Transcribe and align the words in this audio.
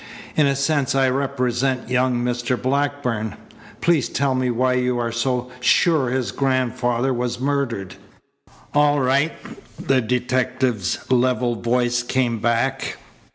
In 0.35 0.47
a 0.47 0.55
sense 0.55 0.95
I 0.95 1.09
represent 1.09 1.89
young 1.91 2.23
Mr. 2.25 2.59
Blackburn. 2.59 3.35
Please 3.81 4.09
tell 4.09 4.33
me 4.33 4.49
why 4.49 4.73
you 4.73 4.97
are 4.97 5.11
so 5.11 5.51
sure 5.59 6.09
his 6.09 6.31
grandfather 6.31 7.13
was 7.13 7.39
murdered." 7.39 7.93
"All 8.73 8.99
right," 8.99 9.33
the 9.79 10.01
detective's 10.01 11.07
level 11.11 11.53
voice 11.53 12.01
came 12.01 12.39
back. 12.39 12.97